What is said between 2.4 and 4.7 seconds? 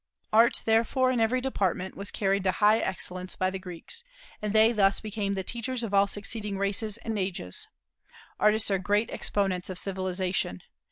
to high excellence by the Greeks, and